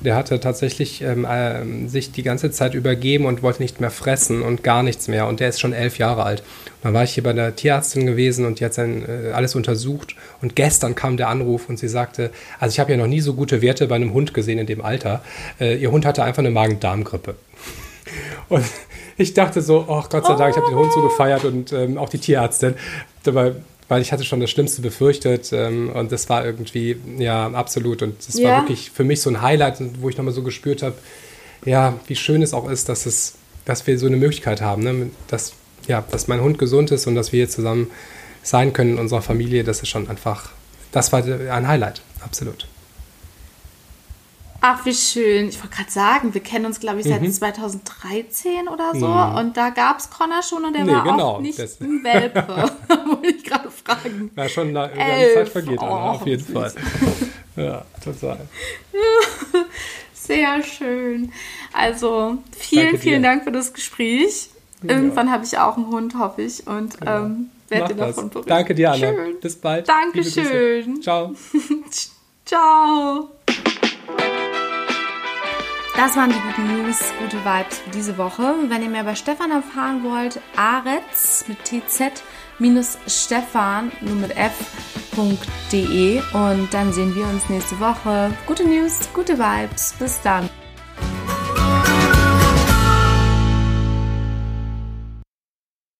[0.00, 4.42] Der hatte tatsächlich ähm, äh, sich die ganze Zeit übergeben und wollte nicht mehr fressen
[4.42, 5.26] und gar nichts mehr.
[5.26, 6.40] Und der ist schon elf Jahre alt.
[6.40, 9.54] Und dann war ich hier bei der Tierärztin gewesen und die hat dann äh, alles
[9.54, 10.14] untersucht.
[10.42, 12.30] Und gestern kam der Anruf und sie sagte,
[12.60, 14.82] also ich habe ja noch nie so gute Werte bei einem Hund gesehen in dem
[14.82, 15.22] Alter.
[15.60, 17.34] Äh, ihr Hund hatte einfach eine Magen-Darm-Grippe.
[18.48, 18.64] Und
[19.16, 21.96] ich dachte so, oh Gott sei Dank, ich habe den Hund so gefeiert und ähm,
[21.96, 22.74] auch die Tierärztin.
[23.22, 23.54] Dabei
[23.88, 28.02] weil ich hatte schon das Schlimmste befürchtet ähm, und das war irgendwie, ja, absolut.
[28.02, 28.50] Und das ja.
[28.50, 30.96] war wirklich für mich so ein Highlight, wo ich nochmal so gespürt habe,
[31.64, 35.10] ja, wie schön es auch ist, dass, es, dass wir so eine Möglichkeit haben, ne?
[35.28, 35.52] dass,
[35.86, 37.90] ja, dass mein Hund gesund ist und dass wir hier zusammen
[38.42, 39.64] sein können in unserer Familie.
[39.64, 40.50] Das ist schon einfach,
[40.92, 42.66] das war ein Highlight, absolut.
[44.68, 45.48] Ach, wie schön.
[45.48, 47.30] Ich wollte gerade sagen, wir kennen uns, glaube ich, seit mhm.
[47.30, 49.06] 2013 oder so.
[49.06, 49.36] Mhm.
[49.36, 51.80] Und da gab es Connor schon und der nee, war genau, auch nicht das.
[51.80, 52.44] ein Welpe.
[52.88, 54.32] wollte ich gerade fragen.
[54.34, 56.72] Ja, schon eine, eine Zeit vergeht, oh, Anna, auf jeden Fall.
[57.56, 58.40] ja, total.
[60.12, 61.30] Sehr schön.
[61.72, 64.48] Also, vielen, Danke vielen Dank für das Gespräch.
[64.82, 65.32] Irgendwann ja.
[65.32, 66.66] habe ich auch einen Hund, hoffe ich.
[66.66, 67.18] Und ja.
[67.18, 68.48] ähm, werde dir davon berichten.
[68.48, 68.98] Danke dir, Anna.
[68.98, 69.40] Schön.
[69.40, 69.88] Bis bald.
[69.88, 71.00] Dankeschön.
[71.02, 71.36] Ciao.
[72.44, 73.30] Ciao.
[75.96, 78.54] Das waren die guten News, gute Vibes für diese Woche.
[78.68, 82.20] Wenn ihr mehr über Stefan erfahren wollt, aretz mit tz-stefan
[84.02, 88.30] nur mit f.de und dann sehen wir uns nächste Woche.
[88.46, 89.94] Gute News, gute Vibes.
[89.98, 90.50] Bis dann.